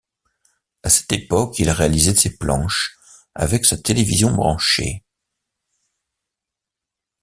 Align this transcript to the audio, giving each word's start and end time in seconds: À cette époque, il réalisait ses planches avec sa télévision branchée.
À 0.81 0.89
cette 0.89 1.11
époque, 1.11 1.59
il 1.59 1.69
réalisait 1.69 2.15
ses 2.15 2.35
planches 2.35 2.97
avec 3.35 3.65
sa 3.65 3.77
télévision 3.77 4.31
branchée. 4.31 5.03